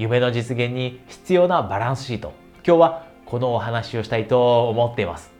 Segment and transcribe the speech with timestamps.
[0.00, 2.32] 夢の実現に必要なバランスシート。
[2.66, 5.30] 今日はこのお話をしたいと思っています。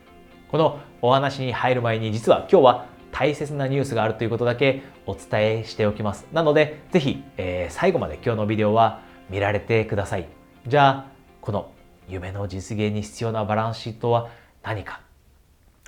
[0.50, 6.27] このお話に入る前に実は今日は大切なニュースがあるということだけお伝えしておきます。
[6.35, 9.01] なので、ぜひ、えー、最後まで今日のビデオは
[9.31, 10.27] 見られてください。
[10.67, 11.06] じゃあ、
[11.40, 11.72] この
[12.06, 14.29] 夢の実現に必要なバランスシートは
[14.63, 15.01] 何か？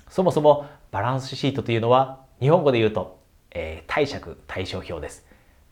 [0.08, 3.18] そもそもバランスシートというのは日本語で言うと、
[3.50, 5.26] えー、貸借対照表です。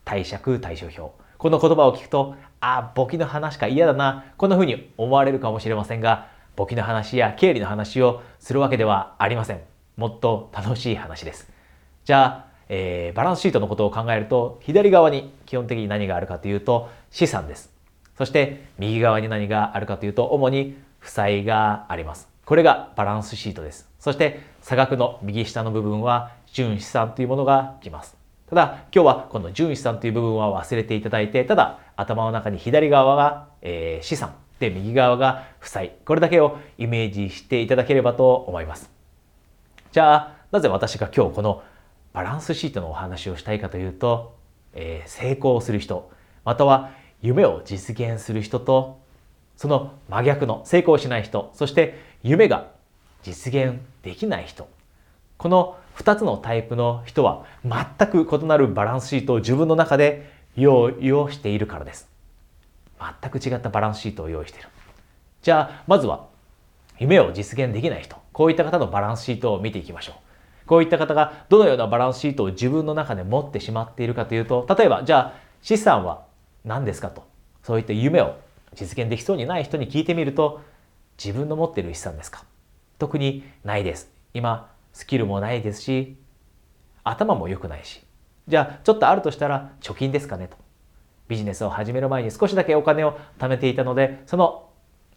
[0.05, 1.19] 貸借対照表。
[1.41, 9.61] この言葉を聞くと、あ、簿記の話か嫌だな、こんな風に思われるかもしれませんが、簿記の話や経理の話をするわけではありません。
[9.97, 11.51] もっと楽しい話です。
[12.05, 17.73] じゃあ、えー、バランスシートのことを考えると、左側に基本的に何があるかというと、資産です。
[18.19, 22.29] そして右側に何があるかというと、主に負債があります。
[22.45, 23.89] これがバランスシートです。
[23.97, 28.20] そして差額の右下の部分は純資産というものが来ます。
[28.51, 35.93] ただ今日はこの純資産という部分は忘れていただいて、ただ頭の中に左側が、え、資産で右側が負債。
[36.03, 38.91] これだけをイメージしていただければと思います。
[39.93, 41.63] じゃあなぜ私が今日この
[42.11, 44.35] バランスシートのお話をしたいかというと、
[44.73, 46.11] えー、成功する人
[46.43, 48.99] または夢を実現する人と
[49.55, 52.67] その真逆の成功しない人そして夢が
[53.23, 54.67] 実現できない人
[55.37, 62.09] この2つのタイプの人は全く異なるバランスシートを自分の中で用意をしているからです。
[62.99, 64.69] 全く違ったバランスシートを用意している。
[65.41, 66.27] じゃあまずは
[66.99, 68.15] 夢を実現できない人。
[68.31, 70.13] こういった方のバランスシートを見ていきましょ
[70.65, 70.67] う。
[70.67, 76.23] こういった方がどのようなバランスシートを自分の中で持ってしまっているかというと例えばじゃあ資産は
[76.63, 77.23] 何ですかと。
[77.63, 78.35] そういった夢を
[78.73, 80.61] 実現できそうにない人に聞いてみると
[81.23, 82.45] 自分の持っている資産ですか。
[82.97, 84.11] 特にないです。
[84.33, 86.17] 今、スキルもないですし、
[87.03, 88.03] 頭も良くないし。
[88.47, 90.57] じゃあ、ちょっとあるとしたら貯金ですかねと。
[91.27, 94.69] ビジネスを始める前に少しだけお金を貯めていたので、その、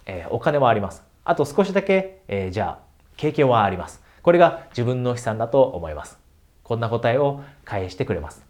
[0.07, 1.03] えー、お金はあります。
[1.25, 2.85] あと少しだけ、えー、じゃあ、
[3.17, 4.03] 経験はあります。
[4.23, 6.19] これが自分の資産だと思います。
[6.63, 8.45] こんな答えを返してくれます。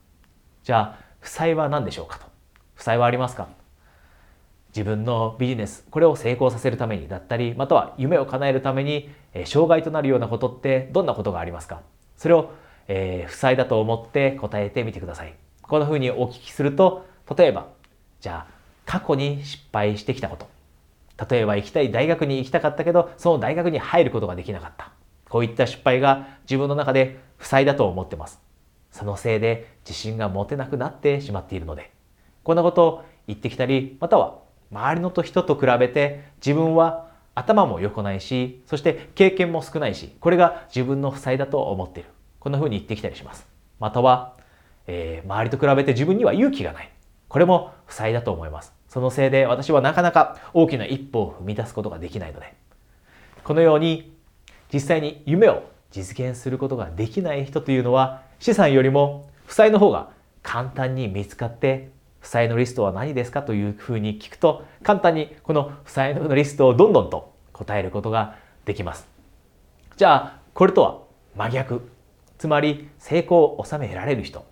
[0.62, 2.26] じゃあ、負債は何でしょうかと。
[2.74, 3.48] 負債はありますか？
[4.74, 9.08] 自分のビジネスこれを成功させるためにだったりまたは夢を叶えるために、
[9.44, 11.82] 障害となるようなことってどんなことがありますか？
[12.16, 12.52] それを、
[12.88, 15.34] えー、負債だと思って答えてみてください。
[15.62, 17.68] こんな風にお聞きすると例えば
[18.20, 18.54] じゃあ
[18.84, 20.48] 過去に失敗してきたこと。
[21.30, 24.90] 例えば行きたい大学に行きたかったけどその大学に入ることができなかった。
[25.28, 28.40] こういった失敗が自分の中で負債だと思ってます。
[28.90, 31.92] そのせいで自信が持てなくなってしまっているので。
[32.42, 34.43] こんなことを言ってきたりまたは
[34.74, 42.08] 周りの人と比べて自分は頭も良くないし、そして経験も少ないし、これが自分の負債だと思っている。
[42.40, 43.46] こんな風に言ってきたりします。
[43.78, 44.34] または、
[44.86, 46.90] えー、周りと比べて自分には勇気がない。
[47.28, 48.72] これも負債だと思います。
[48.88, 52.54] そのせいで私はなかなか大きな一歩を踏み出すことができないので、
[53.42, 54.12] このように
[54.72, 60.10] 実際に夢を実現することができない人というのは資産よりも負債の方が
[60.42, 61.90] 簡単に見つかって
[62.24, 69.06] 負債のリストは何ですかというふうに聞くと簡単にこの負債のリストをどんどんと答えることができます。
[69.98, 71.00] じゃあこれとは
[71.36, 71.86] 真逆
[72.38, 74.46] つまり成功を収められる人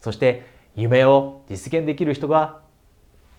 [0.00, 2.60] そして夢を実現できる人が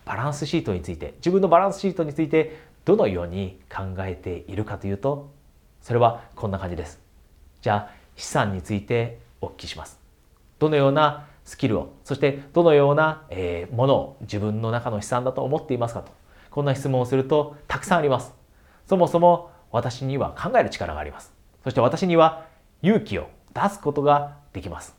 [0.04, 5.32] バランスシートについて自分のバランスシートについてどのように考えているかというと
[5.82, 7.00] それはこんな感じです。
[7.60, 9.98] じゃあ資産についてお聞きします。
[10.60, 16.12] どのようなスキルを、そしてどのような、え、ものを自分の中の資産だと思っていますかと。
[16.48, 18.32] こんな質問をするとたくさんあります。
[18.86, 21.32] そもそも私には考える力があります。
[21.64, 22.46] そして私には
[22.82, 24.94] 勇気を出すことができます。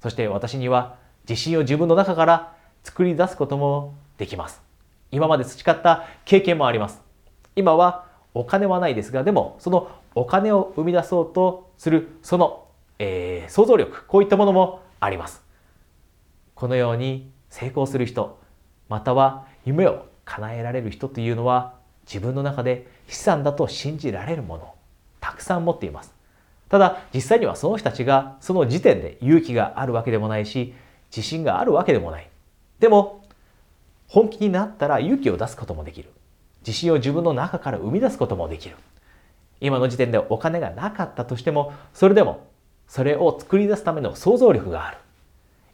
[0.00, 0.94] そして私には
[1.28, 2.52] 自信を自分の中から
[2.84, 4.62] 作り出すこともできます。
[5.10, 7.02] 今まで培った経験もあります。
[7.56, 12.68] 今はお金はないですが、でもそのお金を生み出そうとするその、
[13.00, 15.45] えー、想像力、こういったものもあります。
[16.56, 18.38] このように成功する人
[18.88, 21.74] または夢を叶えられる人というのは
[22.06, 24.74] 自分の中で資産だと信じられるものを
[25.20, 26.14] たくさん持っています。
[26.68, 30.74] ただ実際にはその人たちがその時点で勇気があるわけでもないし
[31.14, 32.28] 自信があるわけでもない。
[32.80, 33.22] でも
[34.08, 36.10] 本気になったら勇気を出すこともできる。
[36.66, 38.76] 自信を自分の中から生み出すこともできる。
[39.60, 42.46] 今の時点でお金がなかったとしてもそれでも
[42.88, 44.98] それを作り出すための想像力がある。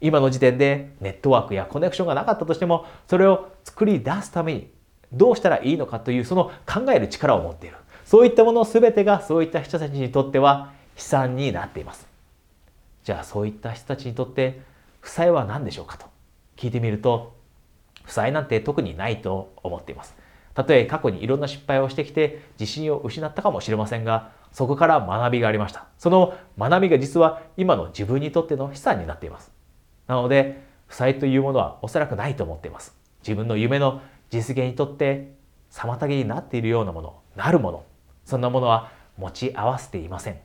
[0.03, 4.69] 今の時点でネットワークやコネクションがなかったとしてもそれを作り出すために
[5.11, 12.07] どうしたらいいのかというその考える力を持っているそういったもの全てがそういった人たちにとっては悲惨になっています
[13.03, 14.61] じゃあそういった人たちにとって
[14.99, 16.05] 負債は何でしょうかと
[16.57, 17.33] 聞いてみると
[18.03, 20.15] 負債なんて特にないと思っています。
[20.53, 25.87] たとえ過去にいろんな失敗をしてきて自信を失ったかもしれませんが、そこから学びがありました。
[25.97, 29.52] その学びが実は今の自分にとっての資産になっています。
[30.07, 32.95] なので、負債というものはおそらくないと思っています。
[33.21, 35.33] 自分の夢の実現にとって
[35.71, 37.83] 妨げになっているようなもの、なるもの、
[38.25, 40.39] そんなものは持ち合わせていません。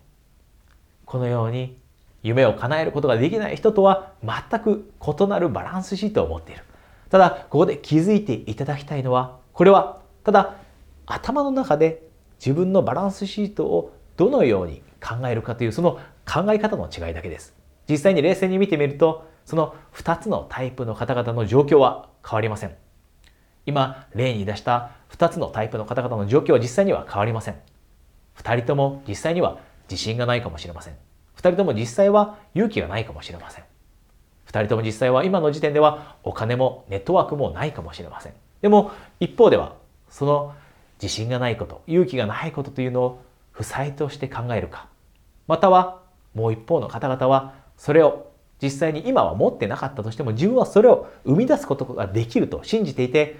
[1.05, 1.79] このように
[2.23, 6.63] 夢を叶えることができない人とは全く異なるバランスシートを持っている。
[7.11, 10.57] ただ、ここで気づいていただきたいのは、これはただ
[11.07, 12.03] 頭の中で
[12.39, 17.55] 自分のバランスシートをどのように考えるかというその考え方の違いだけです。
[17.89, 22.75] 実際に冷静に見てみると、その2つのタイプの方々の状況は変わりません。
[23.65, 27.55] 今、例に出した2つのタイプの方々の状況は実際には変わりません。
[28.37, 29.57] 2人とも実際には
[29.91, 30.97] 自信がないかもしれません。
[31.39, 33.65] 2人とも実際は勇気がないかもしれません。
[34.49, 38.35] 2人とも実際は今の時点ではお金もネットワークもないかもしれません。
[38.61, 39.77] でも一方では
[40.11, 40.53] その
[41.01, 44.89] 自信がないこと、勇気がないことというのを負債として考えるか。
[45.47, 46.03] または
[46.35, 48.28] もう一方の方々はそれを
[48.61, 53.37] 実際に今は持ってなかったとしても自分はそれを生み出すことができると信じていて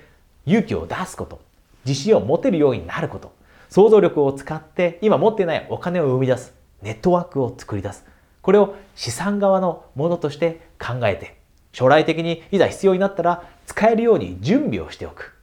[0.47, 1.41] 勇気を出すこと、
[1.85, 3.33] 自信を持てるようになること、
[3.69, 8.05] 想像力を使って今持ってないお金を生み出す、ネットワークを作り出す。
[8.41, 11.37] これを資産側のものとして考えて、
[11.73, 15.35] 将来的にいざ必要になったら使えるように準備をしておく。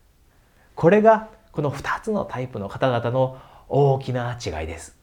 [0.74, 3.38] これがこの2つのタイプの方々の
[3.70, 4.98] 大きな違いです。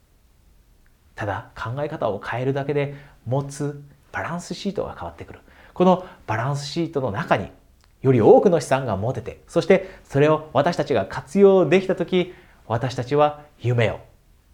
[1.15, 2.97] ただ考え方を変えるだけで
[3.27, 3.81] 持つ
[4.13, 5.41] バランスシートが変わってくる。
[5.75, 7.51] このバランスシートの中に
[8.03, 12.35] より多くの資産が持てて、そしてそれを私たちが活用できたとき、
[12.67, 14.01] 私たちは夢を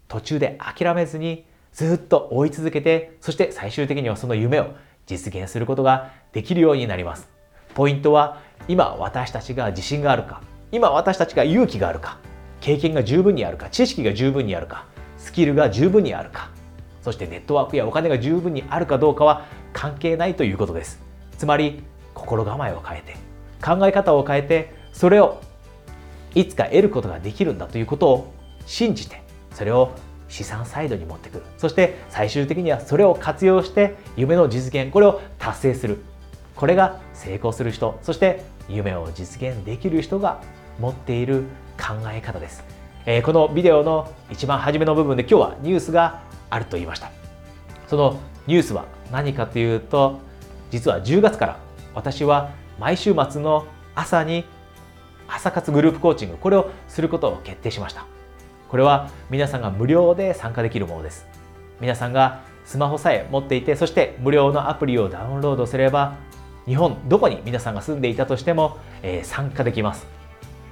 [0.06, 4.74] 途中で諦めずにずっと追い続けて、そして最終的にはその夢を
[5.06, 7.28] 実現することができるようになります。
[7.74, 12.18] ポイントは今私たちが自信があるか、今私たちが勇気があるか、
[12.60, 14.84] 経験が十分にあるか、知識が十分にあるか、
[15.16, 16.50] スキルが十分にあるか、
[17.08, 21.00] そしてネットワークやお金が十分にあるかどうかは関係ないということです。
[21.38, 21.82] つまり
[22.12, 23.16] 心構えを変えて、
[23.64, 25.40] 考え方を変えて、それを
[26.34, 28.34] いつか得ることができるんだということを
[28.66, 29.22] 信じて、
[29.52, 29.92] それを
[30.28, 31.44] 資産サイドに持ってくる。
[31.56, 36.02] そして最終的にはそれを活用して夢の実現、これを達成する。
[36.56, 40.42] これが成功する人、そして夢を実現できる人が
[40.78, 41.44] 持っている
[41.78, 42.62] 考え方です。
[43.06, 47.10] えー、このビデオの一番初めの部分で今日はニュースがあると言いました。
[47.86, 50.20] そのニュースは何かというと、
[50.70, 51.58] 実は10月から
[51.94, 54.44] 私は毎週末の朝に
[55.26, 58.06] 朝活グループコーチング、これをすることを決定しました。
[58.68, 61.26] これは皆さんが無料で参加できるものです。
[61.80, 66.16] 皆さんがスマホさえ持っていて、そして無料のアプリをダウンロードすれば、
[66.66, 70.06] 日本どこに皆さんが住んでいたとしても、えー、参加できます。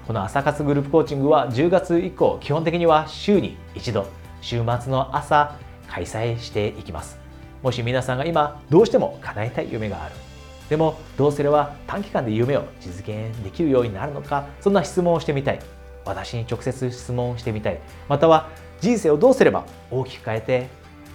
[0.07, 4.07] この朝活グループコーチングは10月以降、基本的には週に一度、
[4.41, 5.57] 週末の朝
[5.89, 7.19] 開催していきます。
[7.63, 10.15] もし皆さんが今どうしても叶えたい夢がある。
[10.69, 15.61] でもどうすれば短期間で夢を実現できるようになるのか、そんな質問をしてみたい。
[16.07, 18.49] 私に直接質問してみたいまたは
[18.81, 20.69] 人生をどうすれば大きく変えて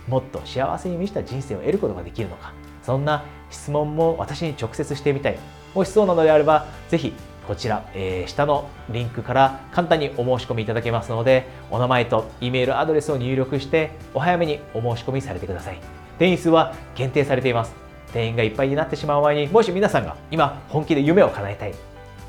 [0.08, 2.54] もっと幸せに満ちた人生を得ることができるのか
[2.84, 5.40] そんな質問も私に直接してみたい
[5.74, 7.14] もしそうなのであればぜひ
[7.48, 15.80] こちら、えー、下のリンクから簡単にお申し込みいただけますのでお名前と E メールアドレスを入力してお早めにお申し込みされてください。
[16.20, 17.74] 定員数は限定されています。
[18.14, 21.74] 定員がいっぱいになってしまう前にもし皆さんが今本気で夢を叶えたい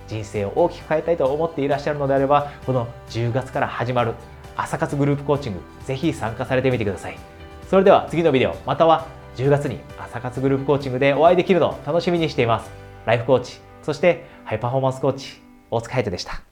[0.07, 4.15] 人生を大きく変えたいと思っていらっしゃるのであればこの10月から始まる
[4.57, 7.19] 朝活グループコーチングぜひ参加されてみてください。
[7.69, 12.71] それでは次のビデオまたは10月に朝活グループコーチングでお会いできるのを楽しみにしています。
[13.07, 16.52] ライフコーチそしてハイパフォーマンスコーチ大塚海人でした。